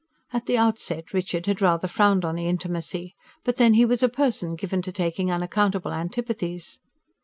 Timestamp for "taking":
4.91-5.29